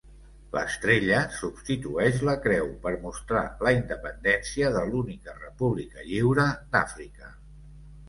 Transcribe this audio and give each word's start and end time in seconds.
L'estrella 0.53 1.19
substitueix 1.39 2.17
la 2.29 2.35
creu 2.47 2.73
per 2.87 2.95
mostrar 3.05 3.45
la 3.67 3.75
independència 3.83 4.75
de 4.79 4.85
l'única 4.91 5.39
república 5.47 6.11
lliure 6.11 6.51
d'Àfrica. 6.77 7.35